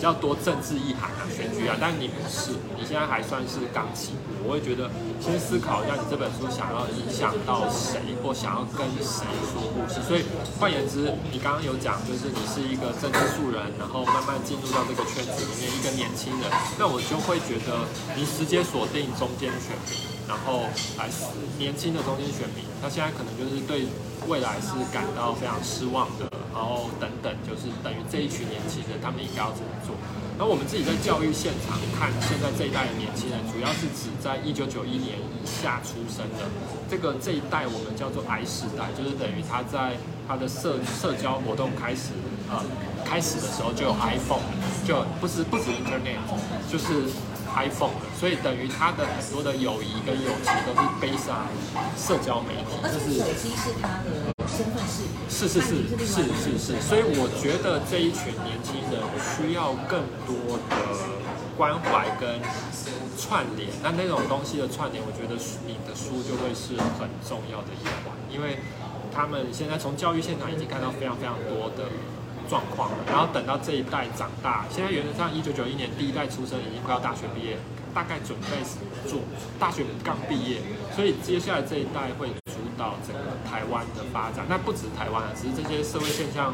[0.01, 4.33] 比较多政治意涵啊，选举啊，但你不是，你现在还算是刚起步。
[4.49, 4.89] 我会觉得
[5.21, 10.01] 先思考一下，你这本书想要影响到谁，或想要跟谁说故事。
[10.01, 10.25] 所以
[10.57, 16.49] 换言之，你刚刚有讲，就是你是一个政治素人，然后慢慢进入到这个圈子里面，一个年轻人，
[16.81, 17.85] 那我就会觉得
[18.17, 20.65] 你直接锁定中间选民，然后
[20.97, 21.13] 来
[21.61, 23.85] 年轻的中间选民，他现在可能就是对
[24.31, 26.31] 未来是感到非常失望的。
[26.55, 29.97] 然后等等，就是等于这一群年轻人，他们应该要怎么做？
[30.39, 36.47] 那我们自己在教育现场看，现在这一代的年轻人，主要是指在一九九一年以下出生的
[36.89, 42.13] 这个这一代，我们叫做 I 时代，就是等于他在他的社社交活动开始
[42.51, 42.63] 呃
[43.05, 44.45] 开始的时候就有 iPhone，
[44.85, 46.21] 就不是不止 Internet，
[46.71, 47.09] 就是
[47.57, 51.47] iPhone 了，所以等于他的很多的友谊跟友情都是背上
[51.97, 55.09] 社交媒体，就是手机是他的身份是。
[55.31, 55.71] 是是是
[56.05, 60.77] 是是是，所以我觉得这一群年轻人需要更多的
[61.57, 62.39] 关怀跟
[63.17, 63.71] 串联。
[63.83, 65.33] 那那种东西的串联，我觉得
[65.65, 68.59] 你的书就会是很重要的一环，因为
[69.09, 71.89] 他们现在从教育现场已经看到非常非常多的
[72.51, 72.91] 状况。
[73.07, 77.57] 然后等到这一代长大，现在原则上一九九一年第一代出生已经快要大学毕业，
[77.95, 78.59] 大概准备
[79.09, 79.21] 做
[79.61, 80.61] 大学刚毕业，
[80.95, 82.29] 所以接下来这一代会。
[82.51, 86.53] 主导整个台湾的发展，那不止台湾啊，只是这些社会现象，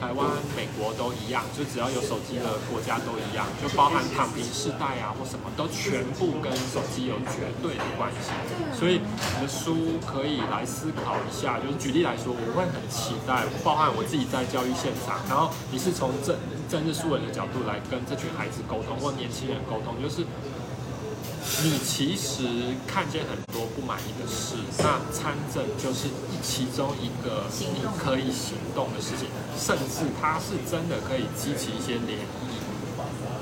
[0.00, 8.30] 台湾、美国都一样，就只要有手机的国家都一样，就包含躺平世代啊或什么，都全部跟手机有绝对的关系。
[8.76, 16.36] 所以你的书可以来思考一下，就是举例来说，我会很期待，包含我自己在教育现场，然后你是从政
[16.68, 20.26] 政治素人的角度来跟这群孩子沟通或年轻人沟通，就是。
[21.62, 26.08] 你其实看见很多不满意的事，那参政就是
[26.42, 32.58] 其中一个你可以行动的事情，甚至它是真的可以激起一些涟漪。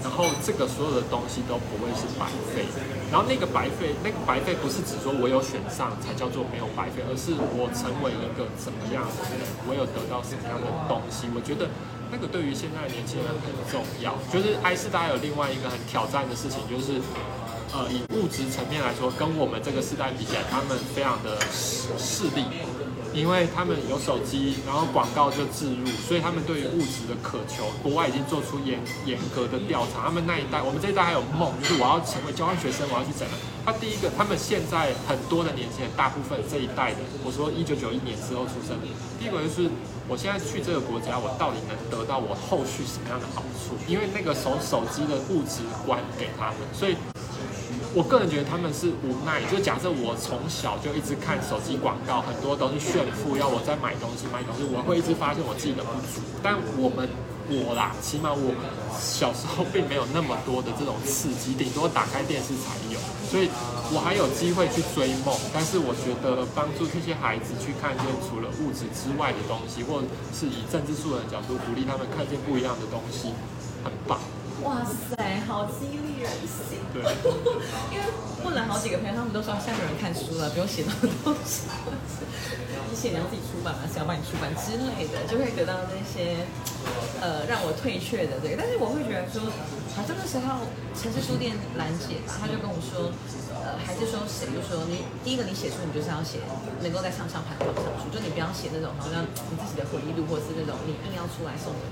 [0.03, 2.67] 然后这个所有的东西都不会是白费，
[3.11, 11.27] 然后那个白费，那个白费不是指说我有选上才叫做没有白费，而是我成为一个怎么样的人，我有得到什么样的东西。
[11.35, 11.69] 我觉得。
[12.13, 14.13] 那个对于现在的年轻人很重要。
[14.29, 17.01] 就是 i 世代有另外一个很挑战的事情，就是
[17.73, 22.45] 呃，以物质层面来说，跟我们这个世代比起来，他们非常的势势利。
[23.13, 30.09] 因为他们有手机，然后广告就置入，所以他们对于物质的渴求，国外已经做出严严格的调查。
[30.09, 33.37] 他们那一代，我们这一代还有梦，就是我要成为交换学生，我要去整了。
[33.67, 38.81] 他第一个，他们现在很多的年轻人，大部分这一代的，我说一九九一年之后出生，
[39.21, 39.69] 第一个就是
[40.09, 43.77] 我现在去这个国家，我到底能得到我后续什么样的好处？
[43.85, 46.97] 因为那个手手机的物质观给他们，所以。
[47.95, 56.25] 我个人觉得他们是无奈，就假设我从小就一直看手机广告，很多都是炫富，要我在买东西买东西，我会一直发现我自己的不足。
[56.43, 57.05] 但我们
[57.53, 58.57] 我啦，起码我
[58.97, 62.97] 小时候并没有那么多的这种刺激，顶多打开电视才有，
[63.29, 63.53] 所以
[63.93, 65.37] 我还有机会去追梦。
[65.53, 70.01] 但是我觉得帮助这些孩子去看见除了物质之外的东西，或
[70.33, 73.37] 是以政治素人的角度鼓励他们看见不一样的东西，
[73.85, 74.17] 很棒。
[74.65, 76.12] 哇塞，好激励
[77.91, 78.05] 因为
[78.45, 81.71] 问了好几个朋友，他们都说现在有人看书了，不用写那么多书，
[82.91, 83.89] 你写你要自己出版吗？
[83.89, 86.45] 谁要帮你出版之类的，就会得到那些
[87.21, 88.57] 呃让我退却的这个。
[88.61, 89.41] 但是我会觉得说，
[89.97, 93.09] 好像那时候城市书店兰姐吧，她就跟我说，
[93.65, 96.45] 呃，还是说谁就说你第一个你写书，你就是要写
[96.85, 101.89] 能够在上上排行榜上书，就你不要写那种好像你自己的回忆录，或者是那种你硬要出来送的。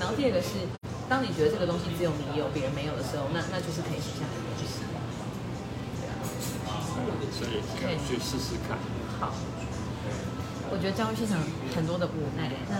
[0.00, 0.66] 然后第二个是。
[1.10, 4.62] 当你觉得这个东西只有你有，别人没有的时候，那那就是可以写下来的东西。
[5.98, 6.06] 对
[6.70, 6.78] 啊，
[7.34, 8.78] 所以可以去试试看。
[9.18, 9.34] 好，
[10.70, 11.42] 我觉得教育现场
[11.74, 12.78] 很多的无奈，那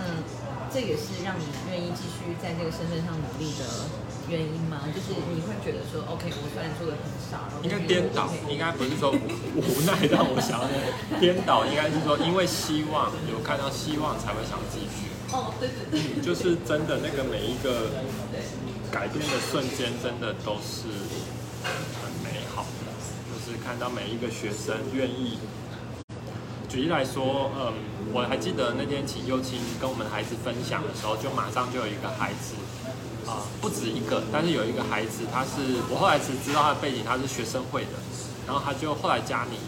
[0.70, 3.66] 这也是让你愿意继续在这个身份上努力的
[4.30, 4.86] 原因吗？
[4.94, 10.70] 就是你会觉得说，OK，我虽然做的很少，应该颠倒，应该不是说无奈让我想要
[11.18, 15.09] 颠倒，应该是说因为希望有看到希望才会想继续。
[15.32, 17.86] 哦，对对对，就是真的那个每一个
[18.90, 20.90] 改变的瞬间，真的都是
[21.62, 22.90] 很美好的。
[23.30, 25.38] 就是看到每一个学生愿意，
[26.68, 27.72] 举例来说，嗯，
[28.12, 32.58] 我还记得那天请幼青跟我们孩子分享的时候，就马上就有一个孩子，
[33.30, 37.94] 啊，不止一个，但是有一个孩子，他是我后来只知道他的背景，他是学生会的，
[38.46, 39.58] 然后他就后来加你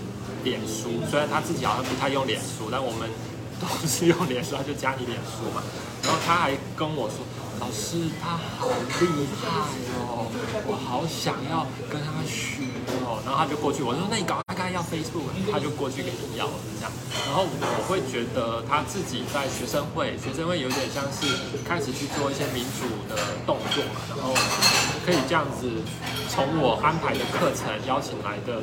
[0.42, 3.08] 脸书，虽然他自己好像不太用脸书，但我们。
[3.62, 5.62] 老师用脸书，他就加你脸书嘛。
[6.02, 7.18] 然后他还跟我说
[7.60, 9.06] ：“老师，他好厉
[9.40, 9.48] 害
[10.02, 10.26] 哦，
[10.66, 12.66] 我好想要跟他学
[13.06, 16.92] 哦。”然后他就过去，我说：“那你搞他要 Facebook。”他就过去给你要了这样。
[17.26, 21.26] 然后我会觉得他自己在学生会，学生会有点像是
[21.66, 24.00] 开始去做一些民主的动作嘛。
[24.14, 24.32] 然后
[25.04, 25.68] 可以这样子
[26.30, 28.62] 从我安排的课程邀请来的。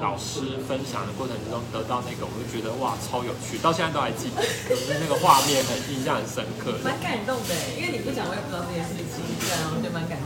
[0.00, 6.72] 老师分享的过程之中得到那个，我就觉得哇，超有趣，到现在都还记得，就是那个画面很印象很深刻。
[6.80, 10.16] 蛮感动的，因为你不讲我也不知道这件事情，对啊，我就蛮感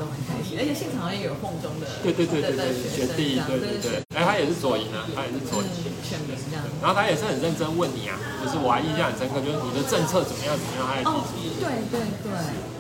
[0.59, 5.69] 而且现场好像也有凤中的，对对对对对，学弟，对对对，哎，他也是左营啊，他也是左营，
[6.03, 6.63] 选民这样。
[6.81, 11.25] 然后他也是很认真问你啊，就是我还印象很深刻，就是你的政策怎么样怎么样，他也哦，
[11.59, 12.31] 对对对。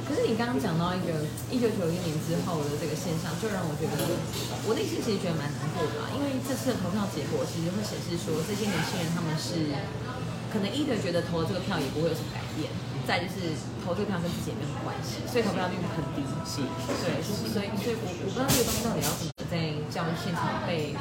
[0.04, 4.04] 可是你刚刚讲到一个一九九一年之后的这个现象，就让我觉得
[4.68, 9.72] 我内心其实觉得蛮难过的，因为这次的投票结果其实会显示说，这些年轻人他们是
[10.52, 12.68] 可能一的觉得投了这个票也不会有什么改变，
[13.06, 16.24] 再就是投这个票跟自己也没有关系，所以投票率很低。
[16.44, 16.60] 是，
[17.04, 20.96] 对，所以所以我我不知道这个东西到底要怎么在教育现场被。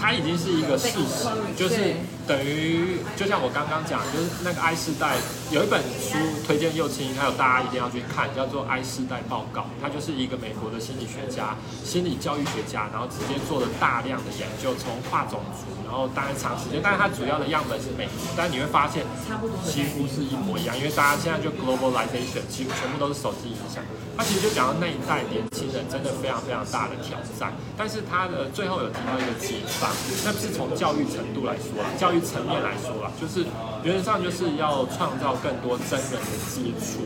[0.00, 1.94] 它已经是一个事实，就是
[2.26, 5.16] 等于就像我刚刚讲，就是那个 I 世代
[5.52, 23.84] 有一本书推荐幼青，还有大家一定要去看，叫做《I 世代报告》，它就是一个美国的心理学家、心理教育学家，然后直接做了大量的研究，从跨种族，然后当然长时间，但是它主要的样本是美国，但你会发现差不多几乎是一模一样，因为大家现在就 globalization，几乎全部都是手机影响。
[24.20, 29.90] 他其实就讲到那一代年轻人真的非常非常大的挑战，但是他的最后有提到一个解放，
[30.26, 33.46] 那不是从教育程度来说啊，教育层面来说啊，就是
[33.82, 37.00] 原则上就是要创造更多真人的接触，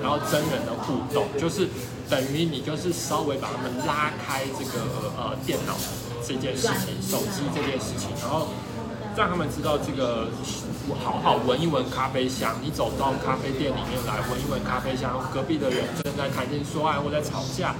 [0.00, 1.66] 然后真人的互动，就是
[2.08, 5.74] 等于你就是稍微把他们拉开这个呃电脑
[6.22, 8.46] 这件事情、手机这件事情，然后。
[9.20, 10.28] 让他们知道这个，
[11.04, 12.56] 好好闻一闻咖啡香。
[12.62, 17.74] 你走到咖啡店里面来，闻一闻咖啡香，隔壁的人正在谈情说爱或在吵架。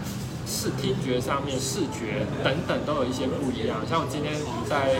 [0.50, 3.78] 视听觉上面，视觉等等都有一些不一样。
[3.88, 4.98] 像我今天我们在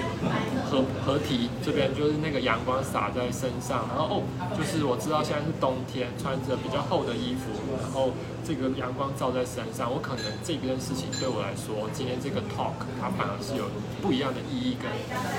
[0.70, 4.22] 合合体这边，就是那个阳光洒在身上，然后哦，
[4.56, 7.50] 就是我知道现在是冬天，穿着比较厚的衣服，
[7.82, 8.14] 然后
[8.46, 13.66] 这个阳光照在身上，我可能这边事情对我来说，今天这个 talk 它反而是有
[14.00, 14.86] 不一样的意义跟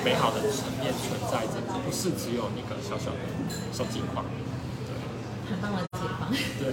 [0.03, 1.55] 美好的层面存在着，
[1.87, 3.23] 不是只有那个小小的
[3.71, 4.27] 手机框。
[5.47, 6.27] 很棒的解放。
[6.59, 6.71] 对，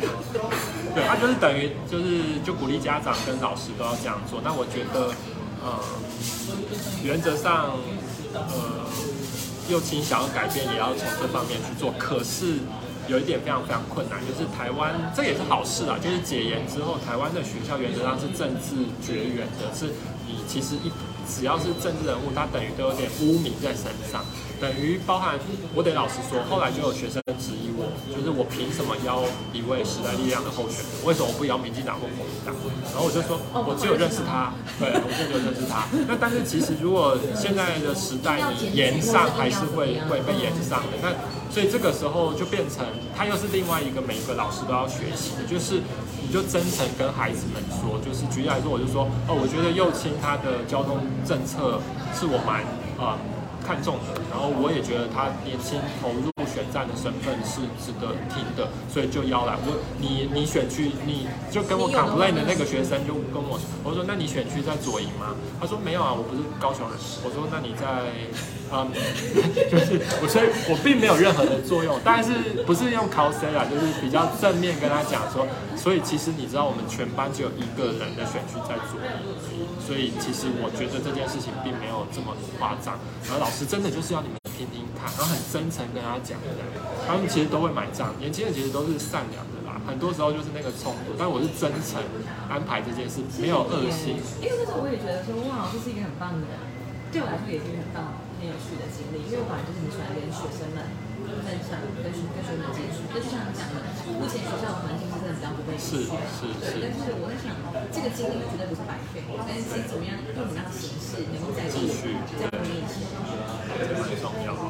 [0.99, 4.41] 对，他就是等于就是就鼓励家长跟老师都要这样做。
[4.43, 5.15] 那我觉得，
[5.63, 5.79] 呃，
[7.05, 7.79] 原则上，
[8.35, 8.43] 呃，
[9.71, 11.95] 幼青想要改变，也要从这方面去做。
[11.97, 12.59] 可是
[13.07, 19.95] 有一点非常非常困难，就是台湾这也是好事啊，就是解严之后，台湾的学校原则上是政治绝缘的，是
[20.27, 20.91] 你其实一
[21.31, 24.25] 只要是政治人物，他等于都有点污名在身上。
[24.61, 25.39] 等于包含，
[25.75, 29.23] 我得老实说，后来就有学生质疑我，就是我凭什么邀
[29.55, 31.07] 一位时代力量的候选人？
[31.07, 32.51] 为什么我不邀民进党或国民党？
[32.91, 34.51] 然后我就说，我只有认识他，
[34.83, 35.87] 对，我就只有认识他。
[36.11, 41.15] 那但是其实如果现在的时代你言上还是会会被言上的，那
[41.55, 42.83] 所以这个时候就变成，
[43.15, 45.79] 他又是另外一个每一个老师都要学习的，就是
[46.19, 51.79] 你就真诚跟孩子们说，就是举例来说，我就说，哦，我觉得右青他的交通政策
[52.11, 52.67] 是我蛮
[52.99, 53.15] 啊。
[53.67, 59.79] 看重的，然后我也觉得他年轻投入选战的身份是值得听的，所以就邀来我。
[60.01, 65.39] 你你选区，你就跟我 complain 的那个学生就跟我说，我说那你选区在左营吗？
[65.61, 66.99] 他说没有啊，我不是高雄人。
[67.23, 68.11] 我说那你在，
[68.75, 68.91] 嗯，
[69.71, 72.35] 就是我所以我并没有任何的作用，但是
[72.67, 75.47] 不是用 call say 啊，就是比较正面跟他讲说，
[75.79, 79.15] 所以其实你知道我们全班只有一个人的选区在左营。
[79.87, 82.99] 所以其实我觉得这件事情并没有这么夸张，
[83.33, 86.51] 而老师真的就是要你们听听看，然后很真诚跟他讲的，
[87.07, 88.13] 他们其实都会买账。
[88.19, 92.03] 年轻人其实都是善良的啦，很多时候就是那个冲突，但我是真诚
[92.51, 94.19] 安排这件事，没有恶心。
[94.43, 96.47] 因为那时候我也觉得说，哇，这是一个很棒的，
[97.15, 101.07] 对我来说也是一个很棒、很有趣的经历，因为我本来就是很喜欢跟学生们。
[101.29, 103.85] 分享跟跟学生接触，那就像你讲的，
[104.17, 106.81] 目前学校的环境是真的比较不被是是是。
[106.81, 107.53] 但是我在想，
[107.93, 113.05] 这个经历绝对不是白费，但是怎么样用怎么样的形式能够再继续再努力一些，
[113.89, 114.61] 这蛮重要的。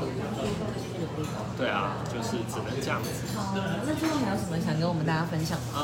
[1.58, 3.10] 对啊，就是只能这样子。
[3.34, 3.54] 好，
[3.84, 5.58] 那最后还有什么想跟我们大家分享？
[5.74, 5.80] 嗯，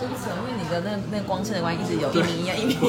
[0.00, 2.76] 对不起，因为你的那那光线的关系，一直有一米一啊，一米一。
[2.76, 2.86] 不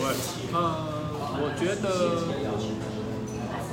[0.00, 0.14] 会，
[0.54, 0.56] 嗯，
[1.40, 1.84] 我觉得。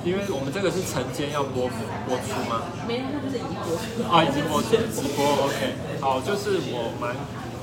[0.03, 1.69] 因为我们这个是晨间要播
[2.09, 2.65] 播出吗？
[2.87, 4.01] 没有，那就是已经播出。
[4.09, 5.77] 啊，已经播出直播，OK。
[6.01, 7.13] 好，就是我蛮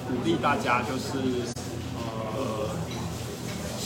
[0.06, 1.18] 鼓励大家，就是
[1.50, 1.57] 呃，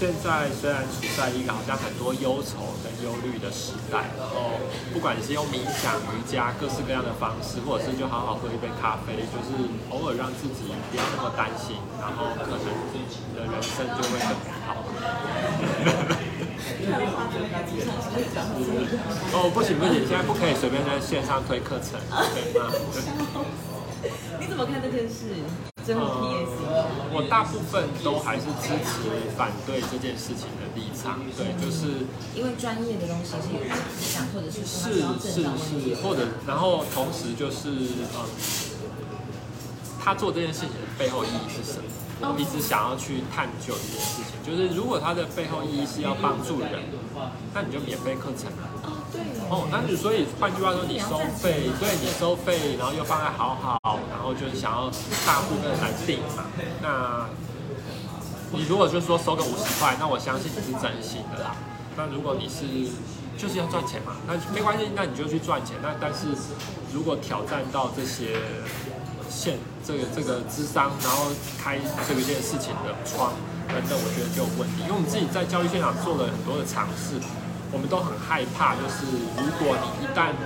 [0.02, 4.58] 现在虽然处在一个好像很多忧愁跟忧虑的时代，然后
[4.92, 9.54] 不管你是用冥想、瑜伽各式各样的方式，或者是就好好喝一杯咖啡，就是
[9.94, 12.58] 偶尔让自己不要那么担心，然后可能
[12.90, 14.34] 自己的人生就会更
[14.66, 14.82] 好。
[19.38, 21.94] 哦，不行不行，现在不可以随便在线上推课程，
[22.34, 22.66] 对吗？
[24.40, 25.30] 你怎么看这件事？
[25.86, 26.51] 真的 PS？
[27.12, 37.68] 我大部分都还是支持反对这件事情的立场，对，就是因为专业的东西是有影响，或者是是是是，或者然后同时就是
[38.16, 38.24] 嗯，
[40.02, 41.84] 他做这件事情的背后意义是什么？
[42.22, 46.70] 我一直想要去探究一件事情，就是如果它的背后意义是要帮助人，
[47.52, 48.62] 那你就免费课程了。
[48.84, 49.20] 哦，对。
[49.50, 54.90] 哦，那你所以换句话说，你收费，对你收费，然后又放在好好，然后就是想要
[55.26, 56.44] 大部分来定嘛。
[56.80, 57.26] 那
[58.52, 61.56] 你如果就说收个五十块，那我相信你是真心的啦。
[61.96, 62.88] 那如果你是
[63.36, 65.76] 就是要赚钱嘛，那没关系，那你就去赚钱。
[65.82, 66.28] 那但是
[66.94, 68.38] 如果挑战到这些。
[69.32, 73.32] 现这个这个智商，然后开这个件事情的窗
[73.66, 74.82] 等等，我觉得就有问题。
[74.82, 77.16] 因为我们自己在教育现场做了很多的尝试，
[77.72, 79.08] 我们都很害怕，就是
[79.40, 80.36] 如果你一旦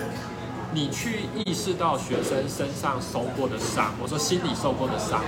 [0.73, 5.21] 你去意识到学生身上受过的伤，我说心理受过的伤，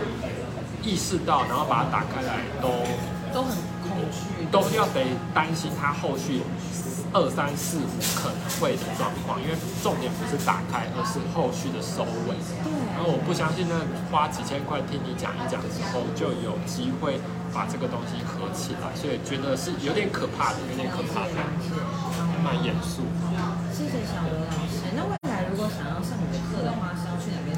[0.82, 2.70] 意识到，然后把它打开来，都
[3.34, 3.50] 都很
[3.82, 5.02] 恐惧，都要得
[5.34, 6.40] 担心他后续。
[7.11, 12.36] 二三四五可能会的状况，因为重点不是打开，而是后续的收尾。
[12.99, 13.78] 然后我不相信，那
[14.11, 17.22] 花几千块听你讲一讲之后，就有机会
[17.55, 21.38] 把这个东西合起来，所以觉得是有点可怕的，有点可怕的，
[22.42, 23.07] 蛮严肃。
[23.70, 24.90] 谢谢小罗老师。
[24.99, 27.55] 那未来如果想要上你的课的话，是要去哪边？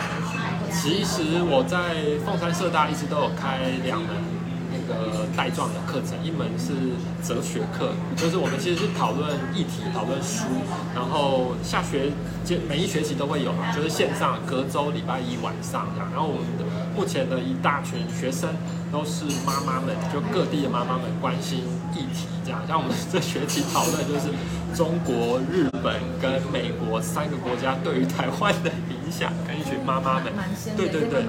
[0.77, 4.30] 其实我在凤山社大一直都有开两门。
[4.91, 6.75] 呃，带状的课程，一门是
[7.23, 10.45] 哲学课，就是我们其实是讨论议题、讨论书，
[10.95, 12.11] 然后下学
[12.69, 16.11] 每一学期都会有嘛，就是线上隔周礼拜一晚上这样。
[16.13, 16.45] 然后我们
[17.01, 18.51] 目前的一大群学生
[18.93, 21.61] 都是妈妈们，就各地的妈妈们关心
[21.95, 22.61] 议题这样。
[22.69, 24.29] 像我们这学期讨论就是
[24.77, 30.31] 中国、日本跟美国三个国家对于台湾的影响，跟一群妈妈们，
[30.77, 31.25] 对对对，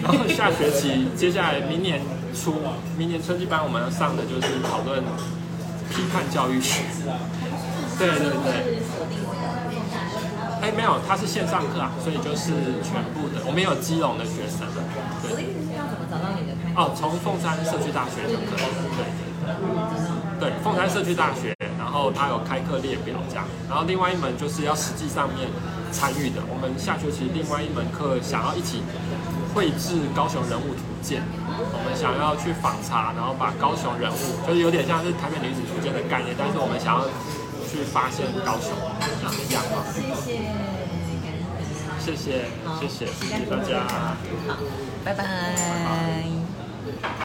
[0.00, 2.00] 然后下学期接下来明年。
[2.32, 2.54] 初
[2.96, 5.02] 明年春季班我们要上的就是讨论
[5.90, 6.84] 批判教育学，
[7.98, 8.79] 对对对。
[10.60, 12.52] 哎，没有，他是线上课啊，所以就是
[12.84, 14.68] 全部的，我们也有基隆的学生。
[14.68, 18.68] 我的意思是要怎么找到你的哦，从凤山社区大学就可以。
[18.96, 19.04] 对
[20.38, 23.44] 对，凤山社区大学，然后它有开课列表这样。
[23.68, 25.48] 然后另外一门就是要实际上面
[25.92, 28.82] 参与的，我们下学期另外一门课想要一起
[29.52, 31.20] 绘制高雄人物图鉴，
[31.72, 37.04] 我们想要去访查，然后把高雄人物，就是有点像是台北女子图鉴的概念，但是我们想要
[37.70, 38.72] 去发现高雄
[39.48, 39.62] 一样。
[39.94, 40.38] 谢谢，
[41.22, 41.60] 感恩。
[42.00, 42.44] 谢谢，
[42.80, 43.86] 谢谢，谢谢大家。
[44.48, 44.56] 好，
[45.04, 46.39] 拜拜。